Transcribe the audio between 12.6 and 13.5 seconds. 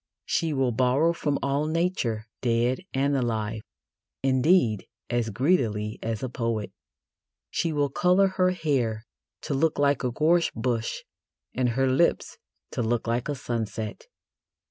to look like a